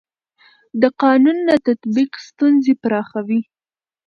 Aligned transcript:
د 0.81 0.83
قانون 1.01 1.37
نه 1.47 1.55
تطبیق 1.67 2.11
ستونزې 2.27 2.73
پراخوي 2.83 3.41